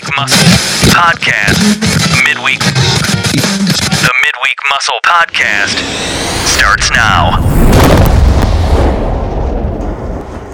Midweek 0.00 0.16
Muscle 0.16 0.48
Podcast. 0.88 2.24
Midweek. 2.24 2.58
The 2.60 4.12
Midweek 4.24 4.58
Muscle 4.70 4.98
Podcast 5.04 5.76
starts 6.46 6.90
now. 6.90 7.36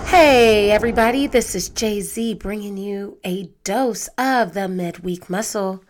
Hey, 0.06 0.72
everybody, 0.72 1.28
this 1.28 1.54
is 1.54 1.68
Jay 1.68 2.00
Z 2.00 2.34
bringing 2.34 2.76
you 2.76 3.18
a 3.24 3.50
dose 3.62 4.08
of 4.18 4.54
the 4.54 4.66
midweek 4.66 5.30
muscle. 5.30 5.84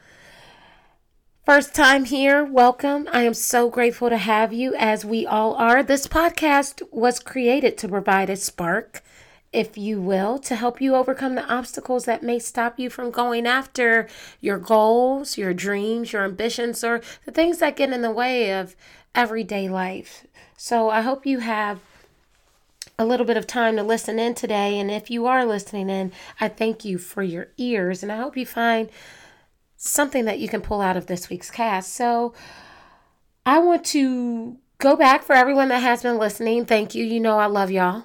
First 1.46 1.74
time 1.74 2.04
here, 2.04 2.44
welcome. 2.44 3.08
I 3.10 3.22
am 3.22 3.32
so 3.32 3.70
grateful 3.70 4.10
to 4.10 4.18
have 4.18 4.52
you, 4.52 4.74
as 4.74 5.02
we 5.02 5.24
all 5.24 5.54
are. 5.54 5.82
This 5.82 6.06
podcast 6.06 6.82
was 6.90 7.18
created 7.18 7.78
to 7.78 7.88
provide 7.88 8.28
a 8.28 8.36
spark, 8.36 9.02
if 9.56 9.78
you 9.78 10.02
will, 10.02 10.38
to 10.38 10.54
help 10.54 10.82
you 10.82 10.94
overcome 10.94 11.34
the 11.34 11.50
obstacles 11.50 12.04
that 12.04 12.22
may 12.22 12.38
stop 12.38 12.78
you 12.78 12.90
from 12.90 13.10
going 13.10 13.46
after 13.46 14.06
your 14.38 14.58
goals, 14.58 15.38
your 15.38 15.54
dreams, 15.54 16.12
your 16.12 16.24
ambitions, 16.24 16.84
or 16.84 17.00
the 17.24 17.32
things 17.32 17.56
that 17.56 17.74
get 17.74 17.90
in 17.90 18.02
the 18.02 18.10
way 18.10 18.52
of 18.52 18.76
everyday 19.14 19.66
life. 19.66 20.26
So 20.58 20.90
I 20.90 21.00
hope 21.00 21.24
you 21.24 21.38
have 21.38 21.80
a 22.98 23.06
little 23.06 23.24
bit 23.24 23.38
of 23.38 23.46
time 23.46 23.76
to 23.76 23.82
listen 23.82 24.18
in 24.18 24.34
today. 24.34 24.78
And 24.78 24.90
if 24.90 25.10
you 25.10 25.26
are 25.26 25.46
listening 25.46 25.88
in, 25.88 26.12
I 26.38 26.48
thank 26.48 26.84
you 26.84 26.98
for 26.98 27.22
your 27.22 27.48
ears 27.56 28.02
and 28.02 28.12
I 28.12 28.18
hope 28.18 28.36
you 28.36 28.44
find 28.44 28.90
something 29.78 30.26
that 30.26 30.38
you 30.38 30.50
can 30.50 30.60
pull 30.60 30.82
out 30.82 30.98
of 30.98 31.06
this 31.06 31.30
week's 31.30 31.50
cast. 31.50 31.94
So 31.94 32.34
I 33.46 33.58
want 33.60 33.86
to 33.86 34.58
go 34.76 34.96
back 34.96 35.22
for 35.22 35.32
everyone 35.32 35.68
that 35.68 35.80
has 35.80 36.02
been 36.02 36.18
listening. 36.18 36.66
Thank 36.66 36.94
you. 36.94 37.06
You 37.06 37.20
know, 37.20 37.38
I 37.38 37.46
love 37.46 37.70
y'all. 37.70 38.04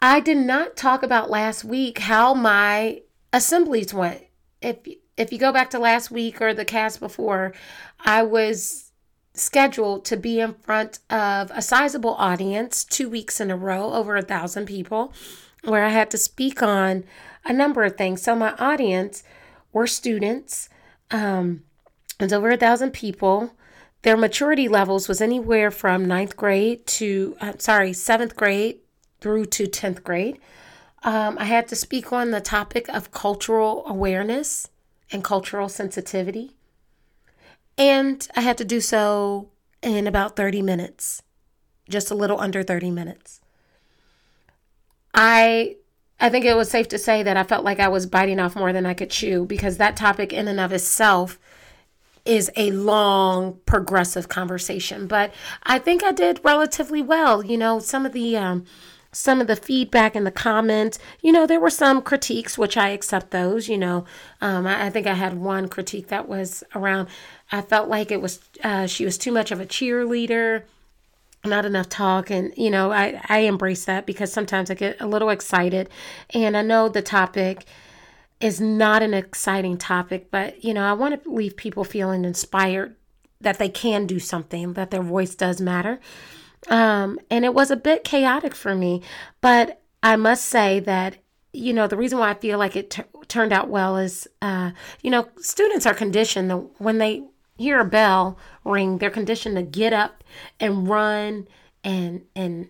I 0.00 0.20
did 0.20 0.38
not 0.38 0.76
talk 0.76 1.02
about 1.02 1.30
last 1.30 1.64
week 1.64 1.98
how 1.98 2.34
my 2.34 3.02
assemblies 3.32 3.94
went. 3.94 4.22
If 4.60 4.78
if 5.16 5.32
you 5.32 5.38
go 5.38 5.52
back 5.52 5.70
to 5.70 5.78
last 5.78 6.10
week 6.10 6.42
or 6.42 6.52
the 6.52 6.64
cast 6.64 7.00
before, 7.00 7.54
I 8.00 8.22
was 8.22 8.92
scheduled 9.32 10.04
to 10.06 10.16
be 10.16 10.40
in 10.40 10.54
front 10.54 10.98
of 11.10 11.50
a 11.54 11.62
sizable 11.62 12.14
audience 12.14 12.84
two 12.84 13.08
weeks 13.08 13.40
in 13.40 13.50
a 13.50 13.56
row, 13.56 13.92
over 13.92 14.16
a 14.16 14.22
thousand 14.22 14.66
people, 14.66 15.12
where 15.64 15.84
I 15.84 15.90
had 15.90 16.10
to 16.10 16.18
speak 16.18 16.62
on 16.62 17.04
a 17.44 17.52
number 17.52 17.84
of 17.84 17.96
things. 17.96 18.22
So 18.22 18.34
my 18.34 18.52
audience 18.58 19.22
were 19.72 19.86
students. 19.86 20.68
Um, 21.10 21.62
it 22.18 22.24
was 22.24 22.32
over 22.32 22.50
a 22.50 22.56
thousand 22.56 22.92
people. 22.92 23.52
Their 24.02 24.16
maturity 24.16 24.68
levels 24.68 25.08
was 25.08 25.20
anywhere 25.20 25.70
from 25.70 26.04
ninth 26.04 26.36
grade 26.36 26.86
to, 26.86 27.36
I'm 27.40 27.58
sorry, 27.58 27.92
seventh 27.92 28.36
grade 28.36 28.80
through 29.26 29.44
to 29.44 29.66
10th 29.66 30.04
grade. 30.04 30.38
Um, 31.02 31.36
I 31.36 31.46
had 31.46 31.66
to 31.68 31.74
speak 31.74 32.12
on 32.12 32.30
the 32.30 32.40
topic 32.40 32.88
of 32.88 33.10
cultural 33.10 33.82
awareness 33.84 34.68
and 35.10 35.24
cultural 35.24 35.68
sensitivity. 35.68 36.52
And 37.76 38.24
I 38.36 38.42
had 38.42 38.56
to 38.58 38.64
do 38.64 38.80
so 38.80 39.50
in 39.82 40.06
about 40.06 40.36
30 40.36 40.62
minutes, 40.62 41.22
just 41.88 42.12
a 42.12 42.14
little 42.14 42.38
under 42.38 42.62
30 42.62 42.92
minutes. 42.92 43.40
I 45.12 45.74
I 46.20 46.28
think 46.28 46.44
it 46.44 46.54
was 46.54 46.70
safe 46.70 46.86
to 46.88 46.98
say 46.98 47.24
that 47.24 47.36
I 47.36 47.42
felt 47.42 47.64
like 47.64 47.80
I 47.80 47.88
was 47.88 48.06
biting 48.06 48.38
off 48.38 48.54
more 48.54 48.72
than 48.72 48.86
I 48.86 48.94
could 48.94 49.10
chew 49.10 49.44
because 49.44 49.78
that 49.78 49.96
topic 49.96 50.32
in 50.32 50.46
and 50.46 50.60
of 50.60 50.72
itself 50.72 51.36
is 52.24 52.48
a 52.56 52.70
long 52.72 53.60
progressive 53.66 54.28
conversation 54.28 55.06
but 55.06 55.32
i 55.62 55.78
think 55.78 56.02
i 56.02 56.10
did 56.10 56.40
relatively 56.42 57.00
well 57.00 57.44
you 57.44 57.56
know 57.56 57.78
some 57.78 58.04
of 58.04 58.12
the 58.12 58.36
um, 58.36 58.64
some 59.16 59.40
of 59.40 59.46
the 59.46 59.56
feedback 59.56 60.14
and 60.14 60.26
the 60.26 60.30
comments. 60.30 60.98
You 61.22 61.32
know, 61.32 61.46
there 61.46 61.58
were 61.58 61.70
some 61.70 62.02
critiques, 62.02 62.58
which 62.58 62.76
I 62.76 62.90
accept 62.90 63.30
those. 63.30 63.66
You 63.66 63.78
know, 63.78 64.04
um, 64.42 64.66
I, 64.66 64.86
I, 64.86 64.90
think 64.90 65.06
I 65.06 65.14
had 65.14 65.38
one 65.38 65.68
critique 65.68 66.08
that 66.08 66.28
was 66.28 66.62
around. 66.74 67.08
I 67.50 67.62
felt 67.62 67.88
like 67.88 68.10
it 68.10 68.20
was 68.20 68.40
uh, 68.62 68.86
she 68.86 69.06
was 69.06 69.16
too 69.16 69.32
much 69.32 69.50
of 69.50 69.58
a 69.58 69.66
cheerleader, 69.66 70.64
not 71.46 71.64
enough 71.64 71.88
talk, 71.88 72.30
and 72.30 72.52
you 72.58 72.70
know, 72.70 72.92
I 72.92 73.20
I 73.28 73.38
embrace 73.40 73.86
that 73.86 74.04
because 74.04 74.30
sometimes 74.30 74.70
I 74.70 74.74
get 74.74 75.00
a 75.00 75.06
little 75.06 75.30
excited, 75.30 75.88
and 76.30 76.54
I 76.54 76.60
know 76.60 76.90
the 76.90 77.02
topic 77.02 77.64
is 78.38 78.60
not 78.60 79.02
an 79.02 79.14
exciting 79.14 79.78
topic, 79.78 80.30
but 80.30 80.62
you 80.62 80.74
know, 80.74 80.84
I 80.84 80.92
want 80.92 81.24
to 81.24 81.30
leave 81.30 81.56
people 81.56 81.84
feeling 81.84 82.26
inspired 82.26 82.94
that 83.40 83.58
they 83.58 83.70
can 83.70 84.06
do 84.06 84.18
something, 84.18 84.74
that 84.74 84.90
their 84.90 85.02
voice 85.02 85.34
does 85.34 85.58
matter. 85.58 86.00
Um, 86.68 87.18
and 87.30 87.44
it 87.44 87.54
was 87.54 87.70
a 87.70 87.76
bit 87.76 88.04
chaotic 88.04 88.54
for 88.54 88.74
me, 88.74 89.02
but 89.40 89.80
I 90.02 90.16
must 90.16 90.46
say 90.46 90.80
that 90.80 91.16
you 91.52 91.72
know 91.72 91.86
the 91.86 91.96
reason 91.96 92.18
why 92.18 92.30
I 92.30 92.34
feel 92.34 92.58
like 92.58 92.76
it 92.76 92.90
t- 92.90 93.02
turned 93.28 93.52
out 93.52 93.68
well 93.68 93.96
is 93.96 94.28
uh, 94.42 94.72
you 95.02 95.10
know 95.10 95.28
students 95.38 95.86
are 95.86 95.94
conditioned 95.94 96.50
that 96.50 96.80
when 96.80 96.98
they 96.98 97.24
hear 97.56 97.80
a 97.80 97.84
bell 97.84 98.38
ring, 98.64 98.98
they're 98.98 99.10
conditioned 99.10 99.56
to 99.56 99.62
get 99.62 99.92
up 99.92 100.22
and 100.60 100.88
run 100.88 101.48
and 101.82 102.24
and 102.34 102.68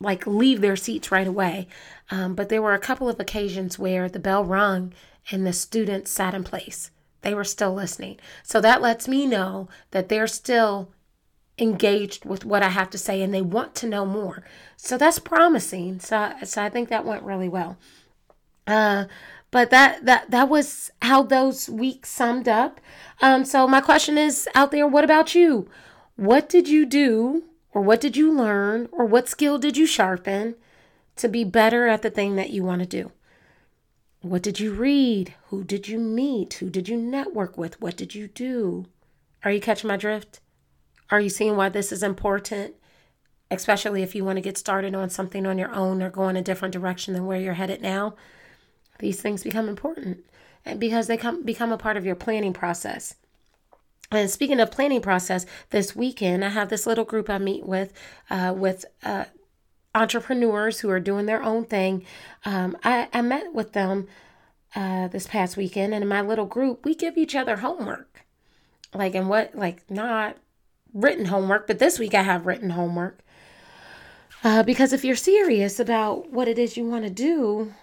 like 0.00 0.26
leave 0.26 0.60
their 0.60 0.76
seats 0.76 1.12
right 1.12 1.26
away. 1.26 1.68
Um, 2.10 2.34
but 2.34 2.48
there 2.48 2.62
were 2.62 2.74
a 2.74 2.78
couple 2.78 3.08
of 3.08 3.20
occasions 3.20 3.78
where 3.78 4.08
the 4.08 4.18
bell 4.18 4.44
rung 4.44 4.94
and 5.30 5.46
the 5.46 5.52
students 5.52 6.10
sat 6.10 6.34
in 6.34 6.44
place. 6.44 6.90
They 7.22 7.34
were 7.34 7.44
still 7.44 7.74
listening. 7.74 8.18
So 8.42 8.60
that 8.62 8.80
lets 8.80 9.06
me 9.06 9.26
know 9.26 9.68
that 9.90 10.08
they're 10.08 10.26
still 10.26 10.90
engaged 11.60 12.24
with 12.24 12.44
what 12.44 12.62
I 12.62 12.70
have 12.70 12.90
to 12.90 12.98
say 12.98 13.22
and 13.22 13.32
they 13.32 13.42
want 13.42 13.74
to 13.76 13.86
know 13.86 14.06
more. 14.06 14.42
So 14.76 14.96
that's 14.96 15.18
promising. 15.18 16.00
So, 16.00 16.32
so 16.44 16.62
I 16.62 16.70
think 16.70 16.88
that 16.88 17.04
went 17.04 17.22
really 17.22 17.48
well. 17.48 17.76
Uh, 18.66 19.04
but 19.50 19.70
that 19.70 20.04
that 20.04 20.30
that 20.30 20.48
was 20.48 20.90
how 21.02 21.22
those 21.22 21.68
weeks 21.68 22.08
summed 22.08 22.48
up. 22.48 22.80
Um, 23.20 23.44
so 23.44 23.66
my 23.66 23.80
question 23.80 24.16
is 24.16 24.48
out 24.54 24.70
there: 24.70 24.86
What 24.86 25.04
about 25.04 25.34
you? 25.34 25.68
What 26.16 26.48
did 26.48 26.68
you 26.68 26.86
do, 26.86 27.44
or 27.72 27.82
what 27.82 28.00
did 28.00 28.16
you 28.16 28.32
learn, 28.32 28.88
or 28.92 29.04
what 29.06 29.28
skill 29.28 29.58
did 29.58 29.76
you 29.76 29.86
sharpen 29.86 30.54
to 31.16 31.28
be 31.28 31.42
better 31.44 31.88
at 31.88 32.02
the 32.02 32.10
thing 32.10 32.36
that 32.36 32.50
you 32.50 32.62
want 32.62 32.80
to 32.80 32.86
do? 32.86 33.10
What 34.22 34.42
did 34.42 34.60
you 34.60 34.72
read? 34.72 35.34
Who 35.48 35.64
did 35.64 35.88
you 35.88 35.98
meet? 35.98 36.54
Who 36.54 36.70
did 36.70 36.88
you 36.88 36.96
network 36.96 37.58
with? 37.58 37.80
What 37.80 37.96
did 37.96 38.14
you 38.14 38.28
do? 38.28 38.86
Are 39.42 39.50
you 39.50 39.60
catching 39.60 39.88
my 39.88 39.96
drift? 39.96 40.40
Are 41.10 41.20
you 41.20 41.28
seeing 41.28 41.56
why 41.56 41.68
this 41.68 41.92
is 41.92 42.02
important? 42.02 42.74
Especially 43.50 44.02
if 44.02 44.14
you 44.14 44.24
want 44.24 44.36
to 44.36 44.42
get 44.42 44.56
started 44.56 44.94
on 44.94 45.10
something 45.10 45.44
on 45.44 45.58
your 45.58 45.74
own 45.74 46.02
or 46.02 46.10
go 46.10 46.28
in 46.28 46.36
a 46.36 46.42
different 46.42 46.72
direction 46.72 47.14
than 47.14 47.26
where 47.26 47.40
you're 47.40 47.54
headed 47.54 47.82
now. 47.82 48.14
These 49.00 49.20
things 49.20 49.42
become 49.42 49.68
important 49.68 50.24
and 50.64 50.78
because 50.78 51.06
they 51.06 51.16
come 51.16 51.42
become 51.42 51.72
a 51.72 51.78
part 51.78 51.96
of 51.96 52.04
your 52.04 52.14
planning 52.14 52.52
process. 52.52 53.14
And 54.12 54.28
speaking 54.28 54.60
of 54.60 54.70
planning 54.70 55.00
process, 55.00 55.46
this 55.70 55.94
weekend 55.94 56.44
I 56.44 56.48
have 56.50 56.68
this 56.68 56.86
little 56.86 57.04
group 57.04 57.30
I 57.30 57.38
meet 57.38 57.64
with, 57.64 57.92
uh, 58.28 58.52
with 58.56 58.84
uh, 59.04 59.24
entrepreneurs 59.94 60.80
who 60.80 60.90
are 60.90 61.00
doing 61.00 61.26
their 61.26 61.42
own 61.42 61.64
thing. 61.64 62.04
Um, 62.44 62.76
I, 62.82 63.08
I 63.12 63.22
met 63.22 63.54
with 63.54 63.72
them 63.72 64.08
uh, 64.74 65.08
this 65.08 65.26
past 65.26 65.56
weekend, 65.56 65.94
and 65.94 66.02
in 66.02 66.08
my 66.08 66.22
little 66.22 66.46
group, 66.46 66.84
we 66.84 66.94
give 66.94 67.16
each 67.16 67.34
other 67.34 67.56
homework. 67.56 68.24
Like, 68.92 69.14
and 69.14 69.28
what, 69.28 69.54
like, 69.54 69.88
not 69.88 70.36
written 70.92 71.26
homework, 71.26 71.66
but 71.66 71.78
this 71.78 71.98
week 71.98 72.14
I 72.14 72.22
have 72.22 72.46
written 72.46 72.70
homework. 72.70 73.20
Uh, 74.42 74.62
because 74.62 74.92
if 74.92 75.04
you're 75.04 75.16
serious 75.16 75.78
about 75.78 76.30
what 76.32 76.48
it 76.48 76.58
is 76.58 76.76
you 76.76 76.84
want 76.84 77.04
to 77.04 77.10
do, 77.10 77.74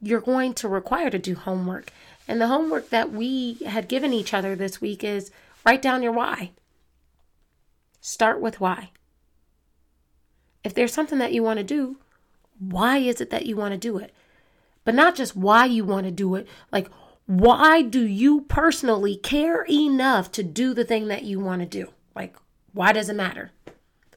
you're 0.00 0.20
going 0.20 0.54
to 0.54 0.68
require 0.68 1.10
to 1.10 1.18
do 1.18 1.34
homework. 1.34 1.92
And 2.28 2.40
the 2.40 2.46
homework 2.46 2.90
that 2.90 3.12
we 3.12 3.54
had 3.66 3.88
given 3.88 4.12
each 4.12 4.32
other 4.32 4.54
this 4.54 4.80
week 4.80 5.02
is 5.02 5.30
write 5.64 5.82
down 5.82 6.02
your 6.02 6.12
why. 6.12 6.52
Start 8.00 8.40
with 8.40 8.60
why. 8.60 8.90
If 10.64 10.74
there's 10.74 10.92
something 10.92 11.18
that 11.18 11.32
you 11.32 11.42
want 11.42 11.58
to 11.58 11.64
do, 11.64 11.98
why 12.58 12.98
is 12.98 13.20
it 13.20 13.30
that 13.30 13.46
you 13.46 13.56
want 13.56 13.72
to 13.72 13.78
do 13.78 13.98
it? 13.98 14.14
But 14.84 14.94
not 14.94 15.16
just 15.16 15.36
why 15.36 15.66
you 15.66 15.84
want 15.84 16.06
to 16.06 16.12
do 16.12 16.34
it, 16.36 16.46
like 16.70 16.88
why 17.26 17.82
do 17.82 18.06
you 18.06 18.42
personally 18.42 19.16
care 19.16 19.62
enough 19.62 20.32
to 20.32 20.42
do 20.42 20.74
the 20.74 20.84
thing 20.84 21.08
that 21.08 21.24
you 21.24 21.40
want 21.40 21.60
to 21.60 21.66
do? 21.66 21.92
Like, 22.14 22.36
why 22.72 22.92
does 22.92 23.08
it 23.08 23.16
matter? 23.16 23.52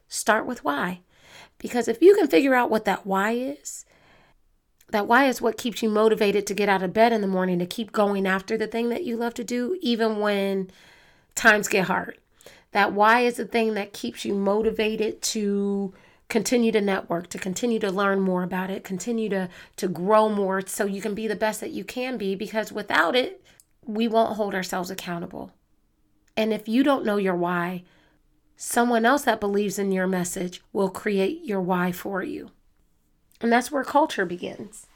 Start 0.07 0.45
with 0.45 0.63
why. 0.63 1.01
Because 1.57 1.87
if 1.87 2.01
you 2.01 2.15
can 2.15 2.27
figure 2.27 2.55
out 2.55 2.69
what 2.69 2.85
that 2.85 3.05
why 3.05 3.31
is, 3.31 3.85
that 4.89 5.07
why 5.07 5.25
is 5.25 5.41
what 5.41 5.57
keeps 5.57 5.81
you 5.81 5.89
motivated 5.89 6.45
to 6.47 6.53
get 6.53 6.69
out 6.69 6.83
of 6.83 6.93
bed 6.93 7.11
in 7.11 7.21
the 7.21 7.27
morning 7.27 7.59
to 7.59 7.65
keep 7.65 7.91
going 7.91 8.27
after 8.27 8.57
the 8.57 8.67
thing 8.67 8.89
that 8.89 9.03
you 9.03 9.17
love 9.17 9.33
to 9.35 9.43
do, 9.43 9.77
even 9.81 10.19
when 10.19 10.69
times 11.33 11.67
get 11.67 11.85
hard. 11.87 12.17
That 12.71 12.93
why 12.93 13.21
is 13.21 13.37
the 13.37 13.45
thing 13.45 13.73
that 13.75 13.93
keeps 13.93 14.25
you 14.25 14.33
motivated 14.33 15.21
to 15.21 15.93
continue 16.29 16.71
to 16.71 16.81
network, 16.81 17.29
to 17.29 17.37
continue 17.37 17.79
to 17.79 17.91
learn 17.91 18.19
more 18.21 18.43
about 18.43 18.69
it, 18.69 18.83
continue 18.83 19.29
to 19.29 19.49
to 19.77 19.87
grow 19.87 20.29
more 20.29 20.65
so 20.65 20.85
you 20.85 21.01
can 21.01 21.13
be 21.13 21.27
the 21.27 21.35
best 21.35 21.59
that 21.61 21.71
you 21.71 21.83
can 21.83 22.17
be 22.17 22.35
because 22.35 22.71
without 22.71 23.15
it, 23.15 23.43
we 23.85 24.07
won't 24.07 24.35
hold 24.35 24.55
ourselves 24.55 24.89
accountable. 24.89 25.51
And 26.35 26.51
if 26.51 26.67
you 26.67 26.83
don't 26.83 27.05
know 27.05 27.17
your 27.17 27.35
why, 27.35 27.83
someone 28.57 29.05
else 29.05 29.23
that 29.23 29.39
believes 29.39 29.79
in 29.79 29.91
your 29.91 30.07
message 30.07 30.61
will 30.73 30.89
create 30.89 31.45
your 31.45 31.61
why 31.61 31.91
for 31.91 32.23
you. 32.23 32.51
And 33.41 33.51
that's 33.51 33.71
where 33.71 33.83
culture 33.83 34.25
begins. 34.25 34.87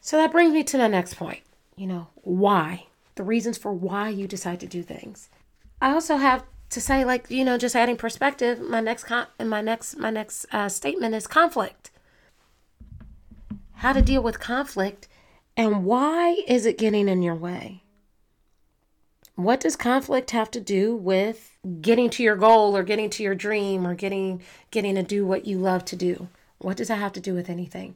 So 0.00 0.16
that 0.16 0.32
brings 0.32 0.52
me 0.52 0.62
to 0.64 0.76
the 0.78 0.88
next 0.88 1.14
point. 1.14 1.42
you 1.76 1.86
know, 1.86 2.08
why, 2.16 2.86
the 3.14 3.22
reasons 3.22 3.56
for 3.56 3.72
why 3.72 4.08
you 4.08 4.26
decide 4.26 4.60
to 4.60 4.66
do 4.66 4.82
things. 4.82 5.28
I 5.80 5.92
also 5.92 6.16
have 6.16 6.44
to 6.70 6.80
say, 6.80 7.04
like, 7.04 7.30
you 7.30 7.44
know, 7.44 7.58
just 7.58 7.76
adding 7.76 7.96
perspective. 7.96 8.60
My 8.60 8.80
next 8.80 9.04
con- 9.04 9.26
my 9.42 9.60
next 9.60 9.96
my 9.96 10.10
next 10.10 10.46
uh, 10.52 10.68
statement 10.68 11.14
is 11.14 11.26
conflict. 11.26 11.90
How 13.74 13.92
to 13.92 14.02
deal 14.02 14.22
with 14.22 14.40
conflict, 14.40 15.08
and 15.56 15.84
why 15.84 16.42
is 16.46 16.66
it 16.66 16.78
getting 16.78 17.08
in 17.08 17.22
your 17.22 17.34
way? 17.34 17.82
What 19.36 19.60
does 19.60 19.76
conflict 19.76 20.32
have 20.32 20.50
to 20.50 20.60
do 20.60 20.96
with 20.96 21.56
getting 21.80 22.10
to 22.10 22.24
your 22.24 22.34
goal 22.34 22.76
or 22.76 22.82
getting 22.82 23.08
to 23.10 23.22
your 23.22 23.36
dream 23.36 23.86
or 23.86 23.94
getting 23.94 24.42
getting 24.70 24.96
to 24.96 25.02
do 25.02 25.24
what 25.24 25.46
you 25.46 25.58
love 25.58 25.84
to 25.86 25.96
do? 25.96 26.28
What 26.58 26.76
does 26.76 26.88
that 26.88 26.98
have 26.98 27.12
to 27.12 27.20
do 27.20 27.34
with 27.34 27.48
anything? 27.48 27.94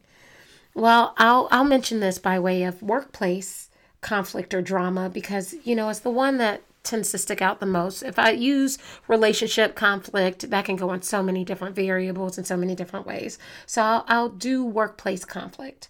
Well, 0.74 1.14
I'll 1.18 1.48
I'll 1.50 1.64
mention 1.64 2.00
this 2.00 2.18
by 2.18 2.38
way 2.38 2.62
of 2.62 2.82
workplace 2.82 3.68
conflict 4.00 4.54
or 4.54 4.62
drama 4.62 5.08
because 5.08 5.54
you 5.64 5.74
know 5.74 5.88
it's 5.88 6.00
the 6.00 6.10
one 6.10 6.38
that 6.38 6.62
tends 6.82 7.10
to 7.10 7.18
stick 7.18 7.40
out 7.40 7.60
the 7.60 7.66
most. 7.66 8.02
If 8.02 8.18
I 8.18 8.30
use 8.30 8.78
relationship 9.08 9.74
conflict, 9.74 10.50
that 10.50 10.64
can 10.64 10.76
go 10.76 10.92
in 10.92 11.02
so 11.02 11.22
many 11.22 11.44
different 11.44 11.76
variables 11.76 12.38
in 12.38 12.44
so 12.44 12.56
many 12.56 12.74
different 12.74 13.06
ways. 13.06 13.38
So 13.66 13.82
I'll, 13.82 14.04
I'll 14.08 14.28
do 14.28 14.64
workplace 14.64 15.24
conflict. 15.24 15.88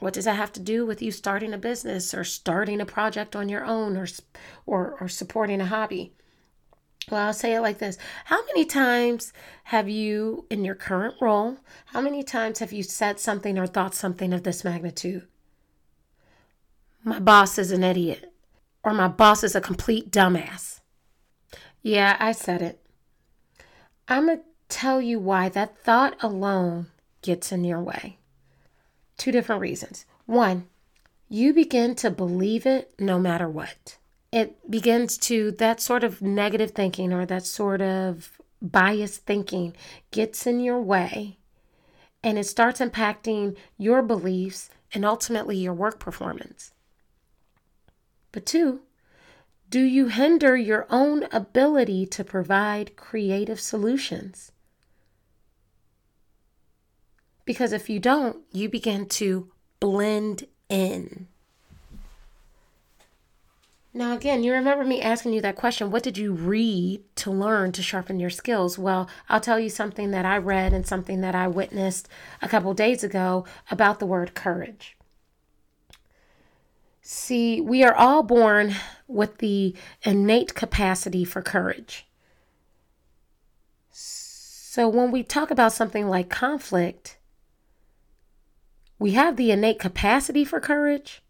What 0.00 0.14
does 0.14 0.24
that 0.24 0.36
have 0.36 0.52
to 0.54 0.60
do 0.60 0.86
with 0.86 1.02
you 1.02 1.12
starting 1.12 1.52
a 1.52 1.58
business 1.58 2.14
or 2.14 2.24
starting 2.24 2.80
a 2.80 2.86
project 2.86 3.36
on 3.36 3.48
your 3.48 3.64
own 3.64 3.96
or 3.96 4.06
or, 4.66 4.96
or 5.00 5.08
supporting 5.08 5.60
a 5.60 5.66
hobby? 5.66 6.14
Well, 7.10 7.26
I'll 7.26 7.32
say 7.34 7.54
it 7.54 7.60
like 7.60 7.78
this 7.78 7.98
How 8.26 8.44
many 8.46 8.64
times 8.64 9.32
have 9.64 9.88
you, 9.88 10.46
in 10.50 10.64
your 10.64 10.74
current 10.74 11.16
role, 11.20 11.58
how 11.86 12.00
many 12.00 12.22
times 12.22 12.60
have 12.60 12.72
you 12.72 12.82
said 12.82 13.20
something 13.20 13.58
or 13.58 13.66
thought 13.66 13.94
something 13.94 14.32
of 14.32 14.42
this 14.42 14.64
magnitude? 14.64 15.26
My 17.04 17.18
boss 17.18 17.58
is 17.58 17.70
an 17.70 17.84
idiot, 17.84 18.32
or 18.82 18.92
my 18.92 19.08
boss 19.08 19.44
is 19.44 19.54
a 19.54 19.60
complete 19.60 20.10
dumbass. 20.10 20.80
Yeah, 21.82 22.16
I 22.18 22.32
said 22.32 22.62
it. 22.62 22.80
I'm 24.08 24.26
going 24.26 24.38
to 24.38 24.44
tell 24.68 25.00
you 25.00 25.18
why 25.18 25.48
that 25.48 25.78
thought 25.78 26.16
alone 26.22 26.86
gets 27.22 27.52
in 27.52 27.64
your 27.64 27.80
way. 27.80 28.18
Two 29.16 29.32
different 29.32 29.60
reasons. 29.60 30.04
One, 30.26 30.66
you 31.28 31.52
begin 31.52 31.94
to 31.96 32.10
believe 32.10 32.66
it 32.66 32.92
no 32.98 33.18
matter 33.18 33.48
what 33.48 33.98
it 34.32 34.70
begins 34.70 35.18
to 35.18 35.50
that 35.52 35.80
sort 35.80 36.04
of 36.04 36.22
negative 36.22 36.70
thinking 36.70 37.12
or 37.12 37.26
that 37.26 37.44
sort 37.44 37.82
of 37.82 38.40
biased 38.62 39.24
thinking 39.26 39.74
gets 40.10 40.46
in 40.46 40.60
your 40.60 40.80
way 40.80 41.38
and 42.22 42.38
it 42.38 42.44
starts 42.44 42.80
impacting 42.80 43.56
your 43.78 44.02
beliefs 44.02 44.70
and 44.92 45.04
ultimately 45.04 45.56
your 45.56 45.72
work 45.72 45.98
performance. 45.98 46.72
But 48.32 48.46
two, 48.46 48.80
do 49.68 49.80
you 49.80 50.08
hinder 50.08 50.56
your 50.56 50.86
own 50.90 51.24
ability 51.32 52.06
to 52.06 52.24
provide 52.24 52.96
creative 52.96 53.60
solutions? 53.60 54.52
Because 57.44 57.72
if 57.72 57.88
you 57.88 57.98
don't, 57.98 58.38
you 58.52 58.68
begin 58.68 59.06
to 59.06 59.50
blend 59.80 60.46
in. 60.68 61.28
Now, 63.92 64.14
again, 64.14 64.44
you 64.44 64.52
remember 64.52 64.84
me 64.84 65.02
asking 65.02 65.32
you 65.32 65.40
that 65.40 65.56
question 65.56 65.90
what 65.90 66.04
did 66.04 66.16
you 66.16 66.32
read 66.32 67.02
to 67.16 67.30
learn 67.32 67.72
to 67.72 67.82
sharpen 67.82 68.20
your 68.20 68.30
skills? 68.30 68.78
Well, 68.78 69.08
I'll 69.28 69.40
tell 69.40 69.58
you 69.58 69.68
something 69.68 70.12
that 70.12 70.24
I 70.24 70.38
read 70.38 70.72
and 70.72 70.86
something 70.86 71.22
that 71.22 71.34
I 71.34 71.48
witnessed 71.48 72.08
a 72.40 72.48
couple 72.48 72.72
days 72.72 73.02
ago 73.02 73.44
about 73.68 73.98
the 73.98 74.06
word 74.06 74.34
courage. 74.34 74.96
See, 77.00 77.60
we 77.60 77.82
are 77.82 77.94
all 77.94 78.22
born 78.22 78.74
with 79.08 79.38
the 79.38 79.74
innate 80.02 80.54
capacity 80.54 81.24
for 81.24 81.42
courage. 81.42 82.06
So 83.90 84.88
when 84.88 85.10
we 85.10 85.22
talk 85.22 85.50
about 85.50 85.72
something 85.72 86.08
like 86.08 86.28
conflict, 86.28 87.18
we 88.98 89.12
have 89.12 89.36
the 89.36 89.50
innate 89.50 89.78
capacity 89.78 90.44
for 90.44 90.60
courage 90.60 91.22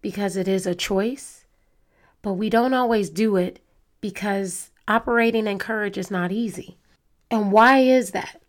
because 0.00 0.36
it 0.36 0.48
is 0.48 0.66
a 0.66 0.74
choice 0.74 1.42
but 2.22 2.34
we 2.34 2.48
don't 2.48 2.72
always 2.72 3.10
do 3.10 3.36
it 3.36 3.58
because 4.00 4.70
operating 4.88 5.46
in 5.46 5.58
courage 5.58 5.98
is 5.98 6.10
not 6.10 6.32
easy. 6.32 6.78
And 7.30 7.52
why 7.52 7.78
is 7.78 8.12
that? 8.12 8.41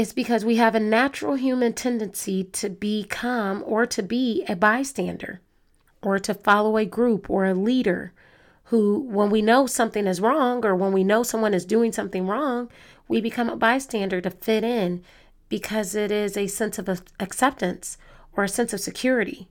It's 0.00 0.14
because 0.14 0.46
we 0.46 0.56
have 0.56 0.74
a 0.74 0.80
natural 0.80 1.34
human 1.34 1.74
tendency 1.74 2.42
to 2.42 2.70
become 2.70 3.62
or 3.66 3.84
to 3.84 4.02
be 4.02 4.46
a 4.48 4.56
bystander 4.56 5.42
or 6.00 6.18
to 6.18 6.32
follow 6.32 6.78
a 6.78 6.86
group 6.86 7.28
or 7.28 7.44
a 7.44 7.52
leader 7.52 8.14
who, 8.72 9.00
when 9.00 9.28
we 9.28 9.42
know 9.42 9.66
something 9.66 10.06
is 10.06 10.18
wrong 10.18 10.64
or 10.64 10.74
when 10.74 10.92
we 10.92 11.04
know 11.04 11.22
someone 11.22 11.52
is 11.52 11.66
doing 11.66 11.92
something 11.92 12.26
wrong, 12.26 12.70
we 13.08 13.20
become 13.20 13.50
a 13.50 13.56
bystander 13.56 14.22
to 14.22 14.30
fit 14.30 14.64
in 14.64 15.04
because 15.50 15.94
it 15.94 16.10
is 16.10 16.34
a 16.34 16.46
sense 16.46 16.78
of 16.78 16.88
acceptance 17.20 17.98
or 18.34 18.44
a 18.44 18.48
sense 18.48 18.72
of 18.72 18.80
security. 18.80 19.48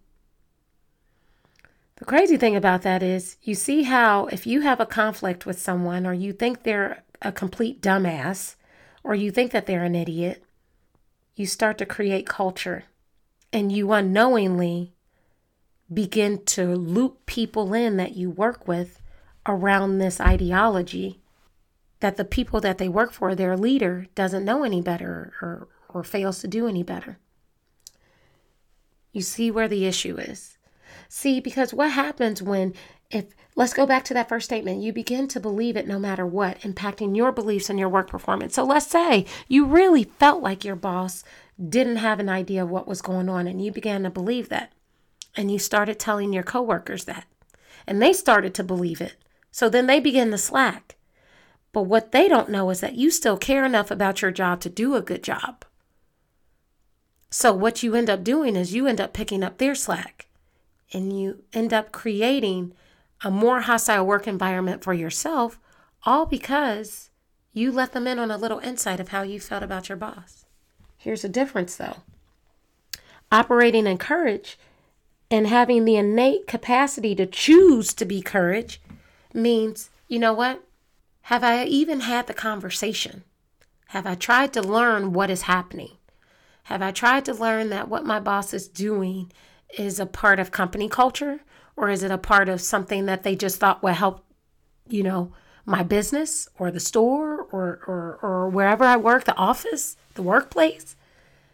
The 1.97 2.05
crazy 2.05 2.37
thing 2.37 2.55
about 2.55 2.81
that 2.81 3.03
is, 3.03 3.37
you 3.43 3.53
see 3.53 3.83
how 3.83 4.25
if 4.31 4.47
you 4.47 4.61
have 4.61 4.79
a 4.79 4.87
conflict 4.87 5.45
with 5.45 5.61
someone 5.61 6.07
or 6.07 6.13
you 6.13 6.33
think 6.33 6.63
they're 6.63 7.03
a 7.21 7.31
complete 7.31 7.83
dumbass 7.83 8.55
or 9.09 9.15
you 9.15 9.31
think 9.31 9.51
that 9.51 9.65
they're 9.65 9.83
an 9.83 9.95
idiot, 9.95 10.43
you 11.35 11.47
start 11.47 11.79
to 11.79 11.85
create 11.85 12.27
culture 12.27 12.83
and 13.51 13.71
you 13.71 13.91
unknowingly 13.91 14.93
begin 15.91 16.45
to 16.45 16.75
loop 16.75 17.25
people 17.25 17.73
in 17.73 17.97
that 17.97 18.15
you 18.15 18.29
work 18.29 18.67
with 18.67 19.01
around 19.47 19.97
this 19.97 20.21
ideology 20.21 21.19
that 22.01 22.17
the 22.17 22.23
people 22.23 22.61
that 22.61 22.77
they 22.77 22.87
work 22.87 23.11
for, 23.11 23.33
their 23.33 23.57
leader, 23.57 24.05
doesn't 24.13 24.45
know 24.45 24.63
any 24.63 24.79
better 24.79 25.33
or, 25.41 25.67
or 25.89 26.03
fails 26.03 26.39
to 26.41 26.47
do 26.47 26.67
any 26.67 26.83
better. 26.83 27.17
You 29.11 29.23
see 29.23 29.49
where 29.49 29.67
the 29.67 29.87
issue 29.87 30.19
is. 30.19 30.58
See, 31.11 31.39
because 31.39 31.73
what 31.73 31.91
happens 31.91 32.39
when, 32.39 32.75
if, 33.09 33.25
let's 33.55 33.73
go 33.73 33.87
back 33.87 34.05
to 34.05 34.13
that 34.13 34.29
first 34.29 34.45
statement, 34.45 34.83
you 34.83 34.93
begin 34.93 35.27
to 35.29 35.39
believe 35.39 35.75
it 35.75 35.87
no 35.87 35.97
matter 35.97 36.25
what, 36.25 36.59
impacting 36.61 37.17
your 37.17 37.31
beliefs 37.31 37.67
and 37.67 37.79
your 37.79 37.89
work 37.89 38.07
performance. 38.07 38.53
So 38.53 38.63
let's 38.63 38.85
say 38.85 39.25
you 39.47 39.65
really 39.65 40.03
felt 40.03 40.43
like 40.43 40.63
your 40.63 40.75
boss 40.75 41.23
didn't 41.67 41.97
have 41.97 42.19
an 42.19 42.29
idea 42.29 42.63
of 42.63 42.69
what 42.69 42.87
was 42.87 43.01
going 43.01 43.27
on 43.27 43.47
and 43.47 43.59
you 43.59 43.71
began 43.71 44.03
to 44.03 44.11
believe 44.11 44.49
that. 44.49 44.71
And 45.35 45.51
you 45.51 45.57
started 45.57 45.97
telling 45.97 46.31
your 46.31 46.43
coworkers 46.43 47.05
that. 47.05 47.25
And 47.87 47.99
they 47.99 48.13
started 48.13 48.53
to 48.53 48.63
believe 48.63 49.01
it. 49.01 49.15
So 49.51 49.67
then 49.67 49.87
they 49.87 49.99
begin 49.99 50.29
to 50.29 50.37
slack. 50.37 50.95
But 51.73 51.83
what 51.83 52.11
they 52.11 52.27
don't 52.27 52.49
know 52.49 52.69
is 52.69 52.81
that 52.81 52.95
you 52.95 53.09
still 53.09 53.37
care 53.37 53.65
enough 53.65 53.89
about 53.89 54.21
your 54.21 54.31
job 54.31 54.61
to 54.61 54.69
do 54.69 54.95
a 54.95 55.01
good 55.01 55.23
job. 55.23 55.65
So 57.31 57.51
what 57.51 57.81
you 57.81 57.95
end 57.95 58.11
up 58.11 58.23
doing 58.23 58.55
is 58.55 58.75
you 58.75 58.85
end 58.85 59.01
up 59.01 59.13
picking 59.13 59.43
up 59.43 59.57
their 59.57 59.73
slack 59.73 60.27
and 60.93 61.19
you 61.19 61.43
end 61.53 61.73
up 61.73 61.91
creating 61.91 62.73
a 63.23 63.31
more 63.31 63.61
hostile 63.61 64.05
work 64.05 64.27
environment 64.27 64.83
for 64.83 64.93
yourself, 64.93 65.59
all 66.03 66.25
because 66.25 67.09
you 67.53 67.71
let 67.71 67.91
them 67.91 68.07
in 68.07 68.19
on 68.19 68.31
a 68.31 68.37
little 68.37 68.59
insight 68.59 68.99
of 68.99 69.09
how 69.09 69.21
you 69.21 69.39
felt 69.39 69.63
about 69.63 69.89
your 69.89 69.97
boss. 69.97 70.45
Here's 70.97 71.21
the 71.21 71.29
difference 71.29 71.75
though 71.75 71.97
operating 73.31 73.85
in 73.85 73.97
courage 73.97 74.57
and 75.29 75.47
having 75.47 75.85
the 75.85 75.95
innate 75.95 76.47
capacity 76.47 77.13
to 77.15 77.25
choose 77.25 77.93
to 77.93 78.05
be 78.05 78.21
courage 78.21 78.81
means, 79.33 79.89
you 80.07 80.17
know 80.17 80.33
what? 80.33 80.63
Have 81.23 81.43
I 81.43 81.65
even 81.65 82.01
had 82.01 82.25
the 82.25 82.33
conversation? 82.33 83.23
Have 83.89 84.07
I 84.07 84.15
tried 84.15 84.53
to 84.53 84.61
learn 84.61 85.13
what 85.13 85.29
is 85.29 85.43
happening? 85.43 85.91
Have 86.63 86.81
I 86.81 86.91
tried 86.91 87.25
to 87.25 87.33
learn 87.33 87.69
that 87.69 87.87
what 87.87 88.05
my 88.05 88.19
boss 88.19 88.53
is 88.53 88.67
doing 88.67 89.31
is 89.77 89.99
a 89.99 90.05
part 90.05 90.39
of 90.39 90.51
company 90.51 90.89
culture 90.89 91.41
or 91.75 91.89
is 91.89 92.03
it 92.03 92.11
a 92.11 92.17
part 92.17 92.49
of 92.49 92.61
something 92.61 93.05
that 93.05 93.23
they 93.23 93.35
just 93.35 93.57
thought 93.59 93.83
would 93.83 93.95
help, 93.95 94.25
you 94.87 95.03
know, 95.03 95.31
my 95.65 95.83
business 95.83 96.47
or 96.57 96.71
the 96.71 96.79
store 96.79 97.43
or, 97.51 97.81
or, 97.87 98.19
or 98.21 98.49
wherever 98.49 98.83
I 98.83 98.97
work, 98.97 99.25
the 99.25 99.35
office, 99.35 99.95
the 100.15 100.23
workplace? 100.23 100.95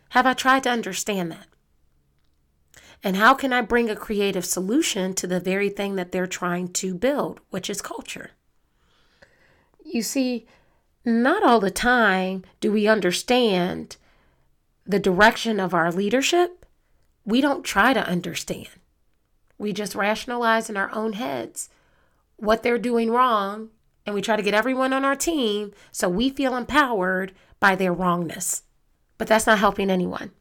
Have 0.10 0.26
I 0.26 0.34
tried 0.34 0.64
to 0.64 0.70
understand 0.70 1.32
that? 1.32 1.48
And 3.04 3.18
how 3.18 3.36
can 3.36 3.54
I 3.54 3.62
bring 3.62 3.90
a 3.90 3.96
creative 3.96 4.46
solution 4.46 5.14
to 5.16 5.28
the 5.28 5.40
very 5.40 5.70
thing 5.70 5.96
that 5.96 6.12
they're 6.12 6.26
trying 6.26 6.70
to 6.70 6.96
build, 6.96 7.40
which 7.52 7.70
is 7.70 7.82
culture? 7.82 8.32
You 9.84 10.02
see, 10.02 10.48
not 11.06 11.44
all 11.44 11.60
the 11.60 11.70
time 11.70 12.44
do 12.60 12.72
we 12.72 12.88
understand 12.88 13.98
the 14.88 15.00
direction 15.00 15.60
of 15.60 15.74
our 15.74 15.92
leadership 15.92 16.65
we 17.26 17.42
don't 17.42 17.64
try 17.64 17.94
to 17.94 18.08
understand. 18.08 18.70
We 19.58 19.74
just 19.74 19.96
rationalize 19.96 20.70
in 20.70 20.78
our 20.78 20.94
own 20.94 21.14
heads 21.14 21.70
what 22.38 22.64
they're 22.64 22.78
doing 22.78 23.10
wrong, 23.10 23.70
and 24.06 24.14
we 24.14 24.22
try 24.22 24.36
to 24.36 24.44
get 24.44 24.54
everyone 24.54 24.94
on 24.94 25.04
our 25.04 25.16
team 25.16 25.72
so 25.92 26.08
we 26.08 26.30
feel 26.30 26.56
empowered 26.56 27.34
by 27.60 27.76
their 27.76 27.94
wrongness. 27.94 28.64
But 29.18 29.28
that's 29.28 29.48
not 29.48 29.60
helping 29.60 29.90
anyone. 29.90 30.32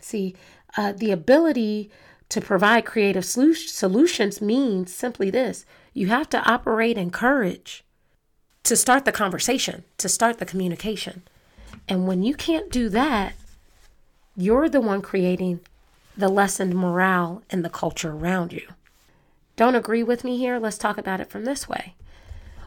See, 0.00 0.34
uh, 0.76 0.92
the 0.92 1.10
ability 1.10 1.90
to 2.28 2.40
provide 2.40 2.84
creative 2.84 3.24
solutions 3.24 4.40
means 4.40 4.94
simply 4.94 5.30
this 5.30 5.64
you 5.92 6.08
have 6.08 6.28
to 6.28 6.50
operate 6.50 6.98
in 6.98 7.10
courage 7.10 7.84
to 8.64 8.76
start 8.76 9.04
the 9.04 9.12
conversation, 9.12 9.84
to 9.98 10.08
start 10.08 10.38
the 10.38 10.44
communication. 10.44 11.22
And 11.88 12.06
when 12.06 12.22
you 12.22 12.34
can't 12.34 12.70
do 12.70 12.88
that, 12.90 13.34
you're 14.36 14.68
the 14.68 14.80
one 14.80 15.00
creating 15.00 15.60
the 16.16 16.28
lessened 16.28 16.74
morale 16.74 17.42
in 17.50 17.62
the 17.62 17.70
culture 17.70 18.12
around 18.12 18.52
you. 18.52 18.68
Don't 19.56 19.74
agree 19.74 20.02
with 20.02 20.24
me 20.24 20.36
here? 20.36 20.58
Let's 20.58 20.78
talk 20.78 20.98
about 20.98 21.20
it 21.20 21.30
from 21.30 21.44
this 21.44 21.68
way. 21.68 21.94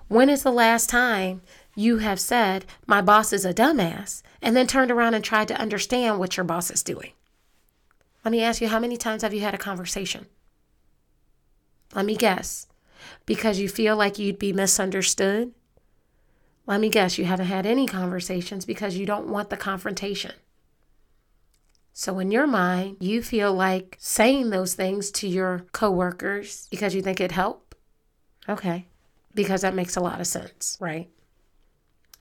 When 0.08 0.30
is 0.30 0.42
the 0.42 0.52
last 0.52 0.90
time 0.90 1.42
you 1.76 2.00
have 2.00 2.20
said, 2.20 2.66
My 2.88 3.02
boss 3.02 3.32
is 3.32 3.46
a 3.46 3.54
dumbass, 3.54 4.24
and 4.42 4.56
then 4.56 4.66
turned 4.66 4.90
around 4.90 5.14
and 5.14 5.24
tried 5.24 5.48
to 5.50 5.60
understand 5.60 6.18
what 6.18 6.36
your 6.36 6.44
boss 6.44 6.72
is 6.72 6.82
doing? 6.82 7.12
Let 8.26 8.32
me 8.32 8.44
ask 8.44 8.60
you, 8.60 8.68
how 8.68 8.80
many 8.80 8.98
times 8.98 9.22
have 9.22 9.34
you 9.34 9.42
had 9.42 9.54
a 9.54 9.60
conversation? 9.60 10.26
Let 11.94 12.06
me 12.06 12.16
guess. 12.16 12.68
Because 13.26 13.60
you 13.60 13.70
feel 13.70 13.96
like 13.96 14.18
you'd 14.18 14.40
be 14.40 14.52
misunderstood? 14.52 15.54
Let 16.66 16.82
me 16.82 16.90
guess, 16.90 17.18
you 17.18 17.26
haven't 17.26 17.46
had 17.46 17.66
any 17.66 17.88
conversations 17.88 18.66
because 18.66 18.98
you 18.98 19.06
don't 19.06 19.28
want 19.28 19.50
the 19.50 19.58
confrontation. 19.58 20.34
So, 22.00 22.18
in 22.20 22.32
your 22.32 22.48
mind, 22.48 22.96
you 23.02 23.22
feel 23.22 23.54
like 23.54 23.98
saying 24.00 24.52
those 24.52 24.74
things 24.74 25.12
to 25.12 25.28
your 25.28 25.66
coworkers 25.74 26.66
because 26.72 26.96
you 26.96 27.02
think 27.02 27.20
it'd 27.20 27.34
help? 27.34 27.76
Okay, 28.48 28.86
because 29.36 29.64
that 29.64 29.74
makes 29.74 29.98
a 29.98 30.00
lot 30.00 30.22
of 30.22 30.28
sense, 30.28 30.78
right? 30.80 31.10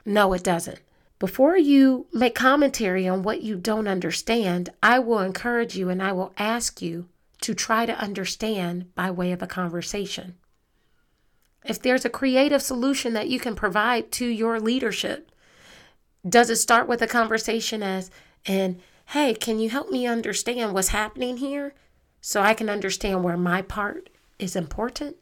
No, 0.05 0.33
it 0.33 0.43
doesn't. 0.43 0.81
Before 1.21 1.57
you 1.57 2.09
make 2.13 2.35
commentary 2.35 3.07
on 3.07 3.23
what 3.23 3.43
you 3.43 3.55
don't 3.55 3.87
understand, 3.87 4.71
I 4.83 4.99
will 4.99 5.21
encourage 5.21 5.77
you 5.77 5.91
and 5.91 6.03
I 6.03 6.11
will 6.11 6.33
ask 6.37 6.83
you 6.83 7.07
to 7.43 7.55
try 7.55 7.87
to 7.87 8.01
understand 8.01 8.93
by 8.97 9.13
way 9.13 9.31
of 9.31 9.43
a 9.43 9.47
conversation. 9.47 10.35
If 11.65 11.81
there's 11.81 12.05
a 12.05 12.11
creative 12.11 12.63
solution 12.63 13.13
that 13.13 13.29
you 13.29 13.39
can 13.39 13.55
provide 13.55 14.11
to 14.13 14.27
your 14.27 14.59
leadership, 14.59 15.31
does 16.29 16.51
it 16.51 16.57
start 16.57 16.89
with 16.89 17.01
a 17.01 17.07
conversation 17.07 17.85
as, 17.85 18.11
and 18.45 18.81
hey, 19.13 19.33
can 19.33 19.59
you 19.59 19.71
help 19.71 19.91
me 19.91 20.07
understand 20.07 20.75
what's 20.75 20.89
happening 20.89 21.39
here 21.39 21.73
so 22.21 22.43
I 22.43 22.53
can 22.53 22.69
understand 22.69 23.25
where 23.25 23.39
my 23.39 23.63
part 23.63 24.11
is 24.39 24.55
important? 24.55 25.17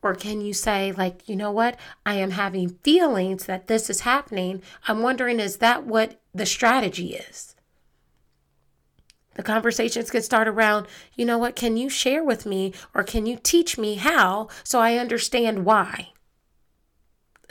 Or 0.00 0.14
can 0.14 0.40
you 0.40 0.54
say, 0.54 0.92
like, 0.92 1.28
you 1.28 1.36
know 1.36 1.50
what? 1.50 1.78
I 2.06 2.14
am 2.14 2.30
having 2.30 2.78
feelings 2.82 3.44
that 3.44 3.66
this 3.66 3.90
is 3.90 4.00
happening. 4.00 4.62
I'm 4.88 5.02
wondering, 5.02 5.38
is 5.38 5.58
that 5.58 5.84
what 5.84 6.18
the 6.34 6.46
strategy 6.46 7.14
is? 7.14 7.54
The 9.34 9.42
conversations 9.42 10.10
could 10.10 10.24
start 10.24 10.48
around, 10.48 10.86
you 11.14 11.26
know 11.26 11.36
what? 11.36 11.56
Can 11.56 11.76
you 11.76 11.90
share 11.90 12.24
with 12.24 12.46
me 12.46 12.72
or 12.94 13.02
can 13.02 13.26
you 13.26 13.38
teach 13.42 13.76
me 13.76 13.96
how 13.96 14.48
so 14.64 14.80
I 14.80 14.96
understand 14.96 15.66
why? 15.66 16.12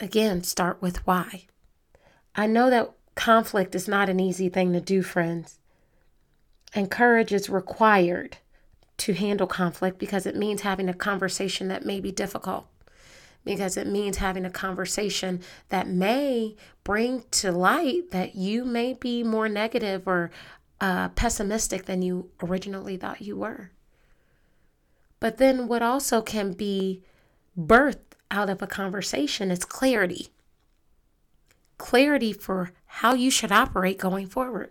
Again, 0.00 0.42
start 0.42 0.82
with 0.82 1.06
why. 1.06 1.46
I 2.34 2.48
know 2.48 2.70
that 2.70 2.92
conflict 3.14 3.76
is 3.76 3.86
not 3.86 4.08
an 4.08 4.18
easy 4.18 4.48
thing 4.48 4.72
to 4.72 4.80
do, 4.80 5.02
friends. 5.02 5.59
And 6.74 6.90
courage 6.90 7.32
is 7.32 7.48
required 7.48 8.38
to 8.98 9.14
handle 9.14 9.46
conflict 9.46 9.98
because 9.98 10.26
it 10.26 10.36
means 10.36 10.60
having 10.60 10.88
a 10.88 10.94
conversation 10.94 11.68
that 11.68 11.84
may 11.84 12.00
be 12.00 12.12
difficult, 12.12 12.66
because 13.44 13.76
it 13.76 13.86
means 13.86 14.18
having 14.18 14.44
a 14.44 14.50
conversation 14.50 15.40
that 15.70 15.88
may 15.88 16.54
bring 16.84 17.24
to 17.32 17.50
light 17.50 18.10
that 18.10 18.34
you 18.34 18.64
may 18.64 18.92
be 18.92 19.22
more 19.22 19.48
negative 19.48 20.06
or 20.06 20.30
uh, 20.80 21.08
pessimistic 21.10 21.86
than 21.86 22.02
you 22.02 22.30
originally 22.42 22.96
thought 22.96 23.20
you 23.20 23.36
were. 23.36 23.70
But 25.18 25.38
then, 25.38 25.68
what 25.68 25.82
also 25.82 26.22
can 26.22 26.52
be 26.52 27.02
birthed 27.58 28.14
out 28.30 28.48
of 28.48 28.62
a 28.62 28.66
conversation 28.66 29.50
is 29.50 29.64
clarity 29.64 30.28
clarity 31.80 32.32
for 32.32 32.70
how 32.84 33.14
you 33.14 33.30
should 33.30 33.50
operate 33.50 33.98
going 33.98 34.26
forward, 34.26 34.70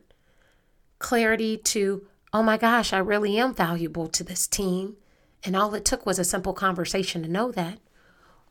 clarity 1.00 1.58
to 1.58 2.06
oh 2.34 2.44
my 2.44 2.58
gosh, 2.58 2.94
I 2.94 3.00
really 3.00 3.38
am 3.38 3.54
valuable 3.54 4.08
to 4.08 4.24
this 4.24 4.48
team. 4.48 4.98
And 5.44 5.56
all 5.56 5.74
it 5.74 5.86
took 5.86 6.06
was 6.06 6.20
a 6.20 6.24
simple 6.24 6.54
conversation 6.54 7.24
to 7.24 7.30
know 7.30 7.52
that. 7.52 7.80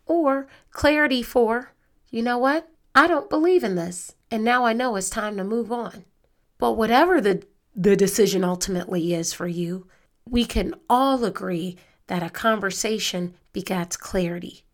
Or 0.07 0.49
clarity 0.71 1.23
for, 1.23 1.73
you 2.11 2.23
know 2.23 2.39
what? 2.39 2.69
I 2.95 3.07
don't 3.07 3.31
believe 3.31 3.63
in 3.63 3.75
this. 3.75 4.15
And 4.31 4.43
now 4.43 4.65
I 4.65 4.73
know 4.73 4.97
it's 4.97 5.11
time 5.11 5.37
to 5.37 5.45
move 5.45 5.71
on. 5.71 6.05
But 6.59 6.73
whatever 6.73 7.21
the, 7.21 7.45
the 7.75 7.95
decision 7.95 8.43
ultimately 8.43 9.15
is 9.15 9.33
for 9.33 9.47
you, 9.47 9.87
we 10.29 10.45
can 10.45 10.75
all 10.89 11.25
agree 11.25 11.77
that 12.09 12.23
a 12.23 12.31
conversation 12.31 13.35
begets 13.53 13.97
clarity. 13.97 14.65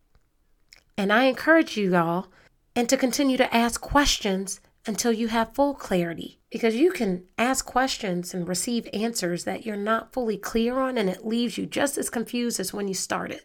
And 0.97 1.13
I 1.13 1.25
encourage 1.25 1.77
you 1.77 1.97
all 1.97 2.29
and 2.77 2.89
to 2.89 2.97
continue 2.97 3.37
to 3.37 3.55
ask 3.55 3.81
questions 3.81 4.61
until 4.87 5.13
you 5.13 5.29
have 5.29 5.55
full 5.55 5.75
clarity 5.75 6.41
because 6.51 6.77
you 6.77 6.93
can 6.93 7.25
ask 7.39 7.65
questions 7.65 8.35
and 8.35 8.47
receive 8.47 8.89
answers 8.93 9.45
that 9.45 9.65
you're 9.65 9.77
not 9.77 10.13
fully 10.13 10.37
clear 10.37 10.79
on 10.79 10.99
and 10.99 11.09
it 11.09 11.27
leaves 11.27 11.57
you 11.57 11.67
just 11.67 11.97
as 11.97 12.11
confused 12.11 12.61
as 12.61 12.73
when 12.73 12.87
you 12.87 12.95
started. 12.95 13.41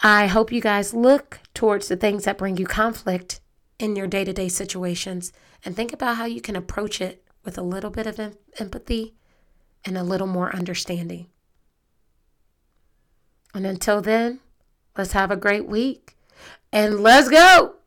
I 0.00 0.26
hope 0.26 0.52
you 0.52 0.60
guys 0.60 0.94
look 0.94 1.40
towards 1.54 1.88
the 1.88 1.96
things 1.96 2.24
that 2.24 2.38
bring 2.38 2.56
you 2.56 2.66
conflict 2.66 3.40
in 3.78 3.96
your 3.96 4.06
day 4.06 4.24
to 4.24 4.32
day 4.32 4.48
situations 4.48 5.32
and 5.64 5.74
think 5.74 5.92
about 5.92 6.16
how 6.16 6.24
you 6.24 6.40
can 6.40 6.56
approach 6.56 7.00
it 7.00 7.24
with 7.44 7.56
a 7.58 7.62
little 7.62 7.90
bit 7.90 8.06
of 8.06 8.20
em- 8.20 8.34
empathy 8.58 9.14
and 9.84 9.96
a 9.96 10.02
little 10.02 10.26
more 10.26 10.54
understanding. 10.54 11.26
And 13.54 13.66
until 13.66 14.00
then, 14.00 14.40
let's 14.96 15.12
have 15.12 15.30
a 15.30 15.36
great 15.36 15.66
week 15.66 16.16
and 16.72 17.00
let's 17.00 17.28
go. 17.28 17.77